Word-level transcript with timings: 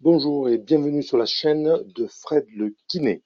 Bonjour 0.00 0.50
et 0.50 0.58
bienvenue 0.58 1.02
sur 1.02 1.16
la 1.16 1.24
chaîne 1.24 1.82
de 1.94 2.06
Fred 2.06 2.44
le 2.54 2.74
Kiné. 2.86 3.22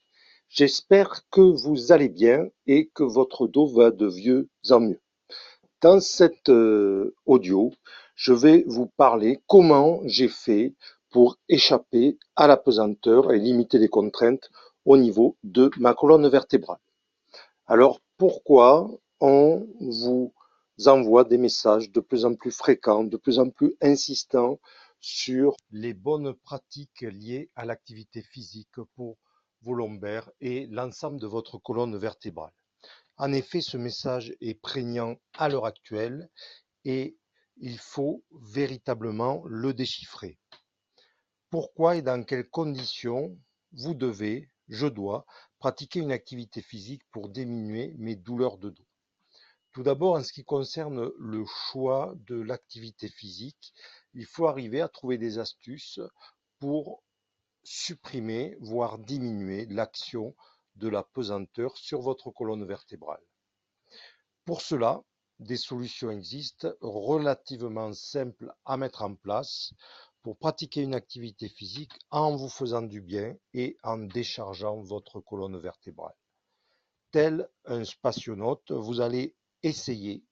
J'espère 0.48 1.28
que 1.28 1.40
vous 1.40 1.90
allez 1.90 2.08
bien 2.08 2.46
et 2.68 2.86
que 2.94 3.02
votre 3.02 3.48
dos 3.48 3.66
va 3.66 3.90
de 3.90 4.08
mieux 4.08 4.48
en 4.70 4.78
mieux. 4.78 5.00
Dans 5.80 5.98
cet 5.98 6.48
euh, 6.48 7.12
audio, 7.26 7.72
je 8.14 8.32
vais 8.32 8.62
vous 8.68 8.86
parler 8.86 9.40
comment 9.48 10.00
j'ai 10.04 10.28
fait 10.28 10.72
pour 11.10 11.38
échapper 11.48 12.16
à 12.36 12.46
la 12.46 12.56
pesanteur 12.56 13.32
et 13.32 13.40
limiter 13.40 13.78
les 13.78 13.88
contraintes 13.88 14.48
au 14.84 14.96
niveau 14.96 15.36
de 15.42 15.72
ma 15.76 15.92
colonne 15.92 16.28
vertébrale. 16.28 16.78
Alors 17.66 18.00
pourquoi 18.16 18.88
on 19.18 19.66
vous 19.80 20.32
envoie 20.86 21.24
des 21.24 21.36
messages 21.36 21.90
de 21.90 21.98
plus 21.98 22.24
en 22.24 22.36
plus 22.36 22.52
fréquents, 22.52 23.02
de 23.02 23.16
plus 23.16 23.40
en 23.40 23.50
plus 23.50 23.74
insistants 23.82 24.60
sur 25.00 25.56
les 25.70 25.94
bonnes 25.94 26.34
pratiques 26.34 27.02
liées 27.02 27.50
à 27.56 27.64
l'activité 27.64 28.22
physique 28.22 28.80
pour 28.94 29.16
vos 29.62 29.74
lombaires 29.74 30.30
et 30.40 30.66
l'ensemble 30.66 31.20
de 31.20 31.26
votre 31.26 31.58
colonne 31.58 31.96
vertébrale. 31.96 32.52
En 33.16 33.32
effet, 33.32 33.60
ce 33.60 33.76
message 33.76 34.34
est 34.40 34.54
prégnant 34.54 35.16
à 35.34 35.48
l'heure 35.48 35.66
actuelle 35.66 36.30
et 36.84 37.16
il 37.58 37.78
faut 37.78 38.24
véritablement 38.32 39.42
le 39.46 39.74
déchiffrer. 39.74 40.38
Pourquoi 41.50 41.96
et 41.96 42.02
dans 42.02 42.24
quelles 42.24 42.48
conditions 42.48 43.36
vous 43.72 43.94
devez, 43.94 44.48
je 44.68 44.86
dois, 44.86 45.26
pratiquer 45.58 46.00
une 46.00 46.12
activité 46.12 46.62
physique 46.62 47.02
pour 47.10 47.28
diminuer 47.28 47.94
mes 47.98 48.16
douleurs 48.16 48.56
de 48.56 48.70
dos? 48.70 48.86
Tout 49.72 49.82
d'abord, 49.82 50.14
en 50.14 50.24
ce 50.24 50.32
qui 50.32 50.44
concerne 50.44 51.10
le 51.18 51.44
choix 51.44 52.14
de 52.26 52.40
l'activité 52.40 53.08
physique, 53.08 53.72
il 54.14 54.26
faut 54.26 54.46
arriver 54.46 54.80
à 54.80 54.88
trouver 54.88 55.18
des 55.18 55.38
astuces 55.38 56.00
pour 56.58 57.02
supprimer, 57.62 58.56
voire 58.60 58.98
diminuer 58.98 59.66
l'action 59.66 60.34
de 60.76 60.88
la 60.88 61.02
pesanteur 61.02 61.76
sur 61.76 62.00
votre 62.00 62.30
colonne 62.30 62.64
vertébrale. 62.64 63.22
Pour 64.44 64.62
cela, 64.62 65.02
des 65.38 65.56
solutions 65.56 66.10
existent 66.10 66.72
relativement 66.80 67.92
simples 67.92 68.52
à 68.64 68.76
mettre 68.76 69.02
en 69.02 69.14
place 69.14 69.72
pour 70.22 70.36
pratiquer 70.36 70.82
une 70.82 70.94
activité 70.94 71.48
physique 71.48 71.92
en 72.10 72.36
vous 72.36 72.48
faisant 72.48 72.82
du 72.82 73.00
bien 73.00 73.36
et 73.54 73.76
en 73.82 73.98
déchargeant 73.98 74.80
votre 74.82 75.20
colonne 75.20 75.58
vertébrale. 75.58 76.14
Tel 77.10 77.48
un 77.64 77.84
spationaute, 77.84 78.70
vous 78.70 79.00
allez 79.00 79.34
essayer 79.62 80.22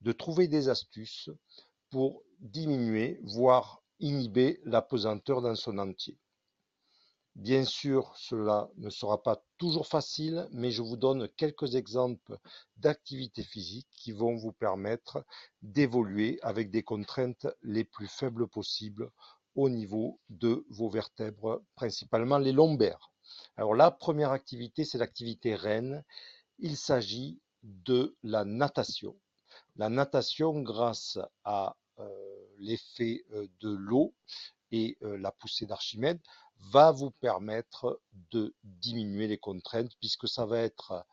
de 0.00 0.12
trouver 0.12 0.48
des 0.48 0.68
astuces 0.68 1.30
pour 1.90 2.22
diminuer, 2.40 3.20
voire 3.22 3.82
inhiber 4.00 4.60
la 4.64 4.82
pesanteur 4.82 5.42
dans 5.42 5.54
son 5.54 5.78
entier. 5.78 6.18
Bien 7.38 7.64
sûr, 7.64 8.12
cela 8.16 8.68
ne 8.78 8.90
sera 8.90 9.22
pas 9.22 9.40
toujours 9.58 9.86
facile, 9.86 10.48
mais 10.50 10.72
je 10.72 10.82
vous 10.82 10.96
donne 10.96 11.28
quelques 11.36 11.76
exemples 11.76 12.36
d'activités 12.78 13.44
physiques 13.44 13.88
qui 13.92 14.10
vont 14.10 14.34
vous 14.34 14.52
permettre 14.52 15.24
d'évoluer 15.62 16.40
avec 16.42 16.70
des 16.70 16.82
contraintes 16.82 17.46
les 17.62 17.84
plus 17.84 18.08
faibles 18.08 18.48
possibles 18.48 19.12
au 19.54 19.68
niveau 19.68 20.18
de 20.30 20.66
vos 20.68 20.88
vertèbres, 20.88 21.62
principalement 21.76 22.38
les 22.38 22.52
lombaires. 22.52 23.12
Alors 23.56 23.74
la 23.74 23.92
première 23.92 24.32
activité, 24.32 24.84
c'est 24.84 24.98
l'activité 24.98 25.54
reine. 25.54 26.04
Il 26.58 26.76
s'agit 26.76 27.38
de 27.62 28.16
la 28.24 28.44
natation. 28.44 29.16
La 29.76 29.88
natation, 29.88 30.60
grâce 30.60 31.18
à 31.44 31.76
l'effet 32.58 33.24
euh, 33.32 33.46
de 33.60 33.70
l'eau 33.70 34.14
et 34.70 34.98
euh, 35.02 35.16
la 35.18 35.32
poussée 35.32 35.66
d'Archimède, 35.66 36.20
va 36.72 36.90
vous 36.90 37.10
permettre 37.10 38.00
de 38.32 38.54
diminuer 38.64 39.28
les 39.28 39.38
contraintes 39.38 39.92
puisque 40.00 40.28
ça 40.28 40.44
va 40.44 40.58
être 40.58 41.06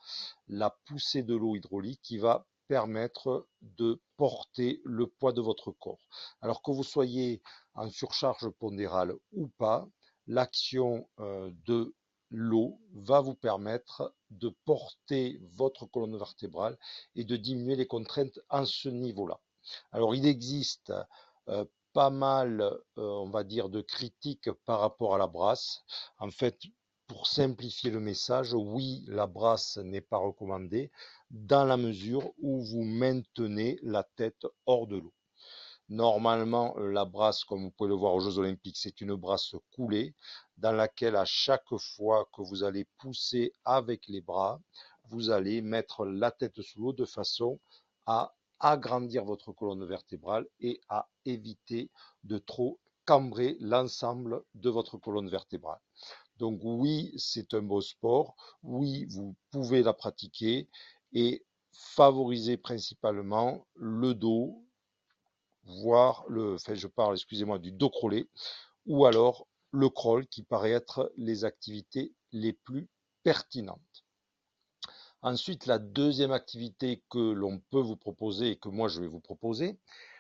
la 0.48 0.72
poussée 0.86 1.22
de 1.22 1.36
l'eau 1.36 1.56
hydraulique 1.56 2.02
qui 2.02 2.18
va 2.18 2.48
permettre 2.68 3.48
de 3.62 4.02
porter 4.18 4.82
le 4.84 5.06
poids 5.06 5.34
de 5.34 5.42
votre 5.42 5.72
corps. 5.72 6.08
Alors 6.42 6.64
que 6.64 6.72
vous 6.72 6.84
soyez 6.84 7.44
en 7.76 7.92
surcharge 7.92 8.50
pondérale 8.50 9.14
ou 9.34 9.48
pas, 9.60 9.88
l'action 10.26 11.08
de 11.20 11.94
l'eau 12.32 12.80
va 12.94 13.22
vous 13.22 13.36
permettre 13.36 14.14
de 14.32 14.50
porter 14.66 15.40
votre 15.54 15.86
colonne 15.86 16.18
vertébrale 16.18 16.78
et 17.16 17.24
de 17.24 17.38
diminuer 17.38 17.76
les 17.76 17.88
contraintes 17.88 18.40
à 18.50 18.66
ce 18.66 18.90
niveau-là. 18.90 19.40
Alors 19.92 20.16
il 20.16 20.26
existe 20.26 20.92
euh, 20.92 21.04
pas 21.96 22.10
mal, 22.10 22.62
euh, 22.62 22.78
on 22.98 23.30
va 23.30 23.46
dire, 23.46 23.70
de 23.70 23.80
critiques 23.82 24.52
par 24.66 24.82
rapport 24.82 25.16
à 25.16 25.18
la 25.18 25.28
brasse. 25.28 25.82
En 26.20 26.30
fait, 26.30 26.60
pour 27.08 27.26
simplifier 27.26 27.90
le 27.90 28.02
message, 28.02 28.54
oui, 28.54 29.06
la 29.08 29.28
brasse 29.28 29.78
n'est 29.78 30.02
pas 30.02 30.18
recommandée 30.18 30.92
dans 31.32 31.64
la 31.64 31.78
mesure 31.78 32.34
où 32.38 32.62
vous 32.66 32.84
maintenez 32.84 33.80
la 33.82 34.04
tête 34.04 34.46
hors 34.66 34.88
de 34.88 34.98
l'eau. 34.98 35.14
Normalement, 35.88 36.76
euh, 36.80 36.92
la 36.92 37.06
brasse, 37.06 37.46
comme 37.46 37.64
vous 37.64 37.72
pouvez 37.72 37.90
le 37.90 37.96
voir 37.96 38.14
aux 38.16 38.20
Jeux 38.20 38.40
Olympiques, 38.40 38.78
c'est 38.78 39.00
une 39.00 39.16
brasse 39.16 39.56
coulée 39.74 40.16
dans 40.58 40.74
laquelle 40.74 41.16
à 41.16 41.26
chaque 41.26 41.78
fois 41.78 42.28
que 42.34 42.42
vous 42.42 42.64
allez 42.64 42.86
pousser 42.98 43.54
avec 43.64 44.08
les 44.08 44.22
bras, 44.22 44.60
vous 45.10 45.30
allez 45.30 45.62
mettre 45.62 46.06
la 46.06 46.32
tête 46.32 46.62
sous 46.62 46.82
l'eau 46.82 46.94
de 46.94 47.06
façon 47.06 47.58
à 48.06 48.34
agrandir 48.60 49.26
votre 49.26 49.52
colonne 49.52 49.86
vertébrale 49.86 50.48
et 50.60 50.82
à 50.90 51.08
éviter 51.26 51.90
de 52.24 52.38
trop 52.38 52.80
cambrer 53.06 53.58
l'ensemble 53.60 54.44
de 54.56 54.70
votre 54.70 54.98
colonne 54.98 55.30
vertébrale. 55.30 55.80
Donc 56.38 56.60
oui, 56.64 57.14
c'est 57.18 57.54
un 57.54 57.62
beau 57.62 57.82
sport. 57.82 58.36
Oui, 58.64 59.06
vous 59.06 59.36
pouvez 59.52 59.84
la 59.84 59.94
pratiquer 59.94 60.68
et 61.14 61.46
favoriser 61.72 62.58
principalement 62.58 63.66
le 63.76 64.14
dos, 64.14 64.64
voire 65.64 66.26
le, 66.28 66.56
enfin 66.56 66.74
je 66.76 66.88
parle, 66.88 67.16
excusez-moi, 67.16 67.60
du 67.60 67.72
dos 67.72 67.90
crawlé, 67.90 68.28
ou 68.86 69.06
alors 69.06 69.48
le 69.72 69.90
crawl 69.90 70.26
qui 70.28 70.44
paraît 70.44 70.72
être 70.72 71.12
les 71.18 71.44
activités 71.46 72.14
les 72.32 72.54
plus 72.54 72.88
pertinentes. 73.24 74.05
Ensuite, 75.26 75.66
la 75.66 75.80
deuxième 75.80 76.32
activité 76.32 77.02
que 77.10 77.18
l'on 77.18 77.58
peut 77.72 77.80
vous 77.80 77.96
proposer 77.96 78.52
et 78.52 78.56
que 78.58 78.70
moi 78.70 78.88
je 78.88 79.02
vais 79.02 79.08
vous 79.08 79.20
proposer, 79.20 79.80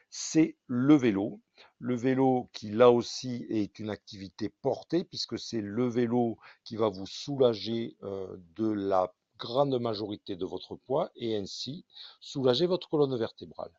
c'est 0.09 0.57
le 0.65 0.95
vélo. 0.95 1.41
Le 1.77 1.93
vélo 1.93 2.49
qui 2.53 2.71
là 2.71 2.89
aussi 2.89 3.45
est 3.49 3.77
une 3.77 3.91
activité 3.91 4.49
portée 4.63 5.03
puisque 5.03 5.37
c'est 5.37 5.61
le 5.61 5.87
vélo 5.87 6.39
qui 6.63 6.75
va 6.75 6.89
vous 6.89 7.05
soulager 7.05 7.95
euh, 8.01 8.35
de 8.55 8.67
la 8.67 9.13
grande 9.37 9.79
majorité 9.79 10.35
de 10.35 10.45
votre 10.47 10.75
poids 10.75 11.11
et 11.15 11.37
ainsi 11.37 11.85
soulager 12.19 12.65
votre 12.65 12.89
colonne 12.89 13.15
vertébrale. 13.15 13.73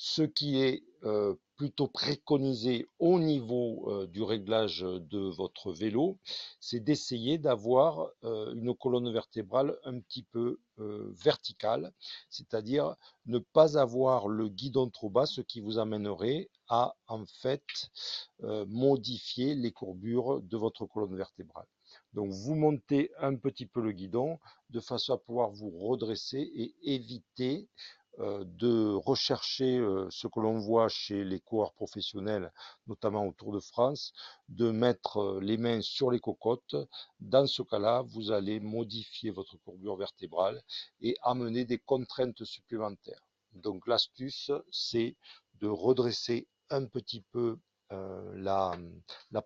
Ce 0.00 0.22
qui 0.22 0.60
est 0.60 0.84
euh, 1.02 1.34
plutôt 1.56 1.88
préconisé 1.88 2.88
au 3.00 3.18
niveau 3.18 3.90
euh, 3.90 4.06
du 4.06 4.22
réglage 4.22 4.82
de 4.82 5.18
votre 5.18 5.72
vélo, 5.72 6.18
c'est 6.60 6.78
d'essayer 6.78 7.36
d'avoir 7.36 8.08
euh, 8.22 8.54
une 8.54 8.76
colonne 8.76 9.12
vertébrale 9.12 9.76
un 9.82 9.98
petit 9.98 10.22
peu 10.22 10.60
verticale, 10.78 11.92
c'est-à-dire 12.30 12.94
ne 13.26 13.40
pas 13.40 13.76
avoir 13.76 14.28
le 14.28 14.48
guidon 14.48 14.88
trop 14.88 15.10
bas, 15.10 15.26
ce 15.26 15.40
qui 15.40 15.60
vous 15.60 15.80
amènerait 15.80 16.50
à 16.68 16.94
en 17.08 17.24
fait 17.26 17.64
modifier 18.68 19.56
les 19.56 19.72
courbures 19.72 20.40
de 20.40 20.56
votre 20.56 20.86
colonne 20.86 21.16
vertébrale. 21.16 21.66
Donc 22.12 22.30
vous 22.30 22.54
montez 22.54 23.10
un 23.18 23.34
petit 23.34 23.66
peu 23.66 23.80
le 23.80 23.90
guidon 23.90 24.38
de 24.70 24.78
façon 24.78 25.14
à 25.14 25.18
pouvoir 25.18 25.50
vous 25.50 25.70
redresser 25.70 26.38
et 26.38 26.74
éviter 26.82 27.68
de 28.44 28.94
rechercher 28.94 29.78
euh, 29.78 30.08
ce 30.10 30.26
que 30.26 30.40
l'on 30.40 30.58
voit 30.58 30.88
chez 30.88 31.24
les 31.24 31.38
coureurs 31.40 31.72
professionnels, 31.72 32.52
notamment 32.86 33.24
au 33.26 33.32
Tour 33.32 33.52
de 33.52 33.60
France, 33.60 34.12
de 34.48 34.70
mettre 34.70 35.18
euh, 35.18 35.40
les 35.40 35.56
mains 35.56 35.80
sur 35.82 36.10
les 36.10 36.18
cocottes. 36.18 36.76
Dans 37.20 37.46
ce 37.46 37.62
cas-là, 37.62 38.02
vous 38.02 38.32
allez 38.32 38.58
modifier 38.58 39.30
votre 39.30 39.56
courbure 39.58 39.96
vertébrale 39.96 40.60
et 41.00 41.16
amener 41.22 41.64
des 41.64 41.78
contraintes 41.78 42.44
supplémentaires. 42.44 43.22
Donc 43.52 43.86
l'astuce, 43.86 44.50
c'est 44.70 45.16
de 45.60 45.68
redresser 45.68 46.48
un 46.70 46.86
petit 46.86 47.22
peu 47.32 47.58
la 47.90 48.76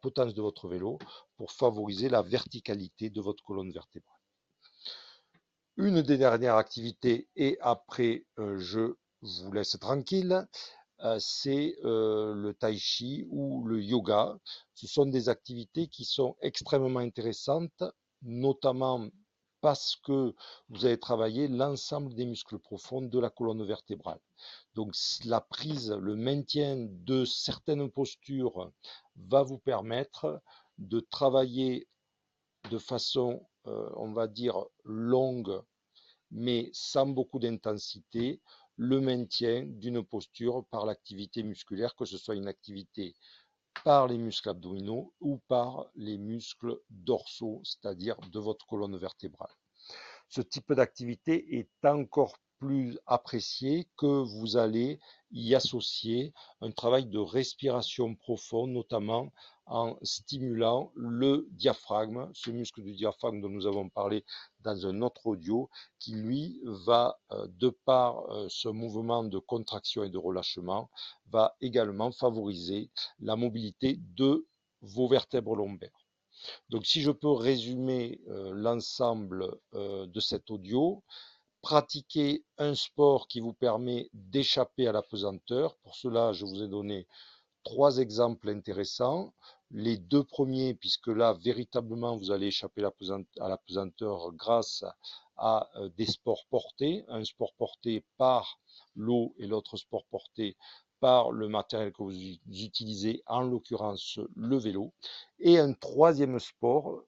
potence 0.00 0.34
de 0.34 0.42
votre 0.42 0.66
vélo 0.66 0.98
pour 1.36 1.52
favoriser 1.52 2.08
la 2.08 2.22
verticalité 2.22 3.08
de 3.08 3.20
votre 3.20 3.44
colonne 3.44 3.70
vertébrale. 3.70 4.21
Une 5.76 6.02
des 6.02 6.18
dernières 6.18 6.56
activités, 6.56 7.28
et 7.34 7.56
après 7.60 8.26
euh, 8.38 8.58
je 8.58 8.94
vous 9.22 9.52
laisse 9.52 9.78
tranquille, 9.80 10.46
euh, 11.00 11.16
c'est 11.18 11.76
euh, 11.84 12.34
le 12.34 12.52
tai 12.52 12.76
chi 12.76 13.24
ou 13.30 13.64
le 13.64 13.82
yoga. 13.82 14.38
Ce 14.74 14.86
sont 14.86 15.06
des 15.06 15.28
activités 15.28 15.88
qui 15.88 16.04
sont 16.04 16.36
extrêmement 16.42 17.00
intéressantes, 17.00 17.82
notamment 18.20 19.08
parce 19.62 19.96
que 20.04 20.34
vous 20.68 20.84
avez 20.84 20.98
travaillé 20.98 21.48
l'ensemble 21.48 22.14
des 22.14 22.26
muscles 22.26 22.58
profonds 22.58 23.02
de 23.02 23.18
la 23.18 23.30
colonne 23.30 23.64
vertébrale. 23.64 24.20
Donc 24.74 24.94
la 25.24 25.40
prise, 25.40 25.90
le 25.90 26.16
maintien 26.16 26.76
de 26.78 27.24
certaines 27.24 27.90
postures 27.90 28.70
va 29.16 29.42
vous 29.42 29.58
permettre 29.58 30.42
de 30.78 31.00
travailler 31.00 31.88
de 32.70 32.78
façon, 32.78 33.46
on 33.64 34.12
va 34.12 34.26
dire, 34.26 34.64
longue, 34.84 35.62
mais 36.30 36.70
sans 36.72 37.06
beaucoup 37.06 37.38
d'intensité, 37.38 38.40
le 38.76 39.00
maintien 39.00 39.64
d'une 39.66 40.02
posture 40.02 40.64
par 40.70 40.86
l'activité 40.86 41.42
musculaire, 41.42 41.94
que 41.94 42.04
ce 42.04 42.18
soit 42.18 42.34
une 42.34 42.48
activité 42.48 43.14
par 43.84 44.06
les 44.06 44.18
muscles 44.18 44.48
abdominaux 44.48 45.12
ou 45.20 45.38
par 45.48 45.86
les 45.94 46.18
muscles 46.18 46.80
dorsaux, 46.90 47.60
c'est-à-dire 47.64 48.16
de 48.30 48.38
votre 48.38 48.66
colonne 48.66 48.96
vertébrale. 48.96 49.54
Ce 50.28 50.40
type 50.40 50.72
d'activité 50.72 51.58
est 51.58 51.86
encore 51.86 52.38
plus 52.62 52.96
apprécié 53.08 53.88
que 53.96 54.06
vous 54.06 54.56
allez 54.56 55.00
y 55.32 55.52
associer 55.56 56.32
un 56.60 56.70
travail 56.70 57.06
de 57.06 57.18
respiration 57.18 58.14
profonde, 58.14 58.70
notamment 58.70 59.32
en 59.66 59.96
stimulant 60.02 60.92
le 60.94 61.48
diaphragme, 61.50 62.30
ce 62.34 62.52
muscle 62.52 62.84
du 62.84 62.92
diaphragme 62.92 63.40
dont 63.40 63.48
nous 63.48 63.66
avons 63.66 63.88
parlé 63.88 64.24
dans 64.60 64.86
un 64.86 65.02
autre 65.02 65.26
audio, 65.26 65.70
qui 65.98 66.12
lui 66.12 66.60
va, 66.62 67.18
euh, 67.32 67.48
de 67.58 67.70
par 67.84 68.30
euh, 68.30 68.46
ce 68.48 68.68
mouvement 68.68 69.24
de 69.24 69.40
contraction 69.40 70.04
et 70.04 70.10
de 70.10 70.18
relâchement, 70.18 70.88
va 71.32 71.56
également 71.60 72.12
favoriser 72.12 72.90
la 73.18 73.34
mobilité 73.34 73.98
de 74.16 74.46
vos 74.82 75.08
vertèbres 75.08 75.56
lombaires. 75.56 76.06
Donc 76.68 76.86
si 76.86 77.02
je 77.02 77.10
peux 77.10 77.32
résumer 77.32 78.20
euh, 78.28 78.52
l'ensemble 78.54 79.50
de 79.72 80.20
cet 80.20 80.50
audio, 80.50 81.02
pratiquer 81.62 82.44
un 82.58 82.74
sport 82.74 83.28
qui 83.28 83.40
vous 83.40 83.52
permet 83.52 84.10
d'échapper 84.12 84.88
à 84.88 84.92
la 84.92 85.02
pesanteur. 85.02 85.76
Pour 85.76 85.94
cela, 85.94 86.32
je 86.32 86.44
vous 86.44 86.62
ai 86.62 86.68
donné 86.68 87.06
trois 87.62 87.98
exemples 87.98 88.50
intéressants. 88.50 89.32
Les 89.70 89.96
deux 89.96 90.24
premiers, 90.24 90.74
puisque 90.74 91.06
là, 91.06 91.32
véritablement, 91.32 92.16
vous 92.16 92.30
allez 92.30 92.48
échapper 92.48 92.82
à 93.40 93.48
la 93.48 93.56
pesanteur 93.56 94.32
grâce 94.32 94.84
à 95.36 95.70
euh, 95.76 95.88
des 95.96 96.06
sports 96.06 96.44
portés. 96.50 97.04
Un 97.08 97.24
sport 97.24 97.54
porté 97.54 98.04
par 98.18 98.58
l'eau 98.94 99.32
et 99.38 99.46
l'autre 99.46 99.76
sport 99.76 100.04
porté 100.10 100.56
par 101.00 101.30
le 101.32 101.48
matériel 101.48 101.92
que 101.92 102.02
vous 102.02 102.12
utilisez, 102.12 103.22
en 103.26 103.42
l'occurrence 103.42 104.20
le 104.36 104.56
vélo. 104.56 104.92
Et 105.40 105.58
un 105.58 105.72
troisième 105.72 106.38
sport 106.38 107.02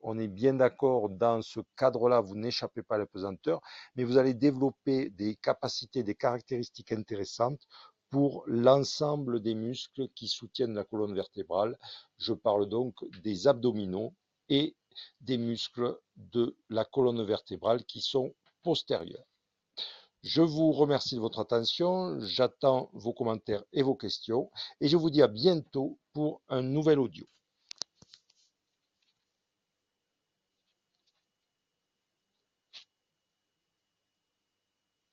on 0.00 0.18
est 0.18 0.28
bien 0.28 0.54
d'accord, 0.54 1.08
dans 1.08 1.42
ce 1.42 1.60
cadre-là, 1.76 2.20
vous 2.20 2.36
n'échappez 2.36 2.82
pas 2.82 2.96
à 2.96 2.98
la 2.98 3.06
pesanteur, 3.06 3.60
mais 3.96 4.04
vous 4.04 4.18
allez 4.18 4.34
développer 4.34 5.10
des 5.10 5.36
capacités, 5.36 6.02
des 6.02 6.14
caractéristiques 6.14 6.92
intéressantes 6.92 7.66
pour 8.10 8.44
l'ensemble 8.46 9.40
des 9.40 9.54
muscles 9.54 10.08
qui 10.14 10.28
soutiennent 10.28 10.74
la 10.74 10.84
colonne 10.84 11.14
vertébrale. 11.14 11.76
Je 12.16 12.32
parle 12.32 12.66
donc 12.66 12.94
des 13.22 13.46
abdominaux 13.46 14.14
et 14.48 14.74
des 15.20 15.38
muscles 15.38 15.98
de 16.16 16.56
la 16.70 16.84
colonne 16.84 17.22
vertébrale 17.24 17.84
qui 17.84 18.00
sont 18.00 18.34
postérieurs. 18.62 19.26
Je 20.22 20.42
vous 20.42 20.72
remercie 20.72 21.14
de 21.14 21.20
votre 21.20 21.38
attention, 21.38 22.18
j'attends 22.20 22.90
vos 22.92 23.12
commentaires 23.12 23.62
et 23.72 23.82
vos 23.82 23.94
questions 23.94 24.50
et 24.80 24.88
je 24.88 24.96
vous 24.96 25.10
dis 25.10 25.22
à 25.22 25.28
bientôt 25.28 25.98
pour 26.12 26.42
un 26.48 26.62
nouvel 26.62 26.98
audio. 26.98 27.24